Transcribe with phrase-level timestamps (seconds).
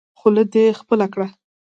[0.19, 1.27] خوله دې خپله کړه.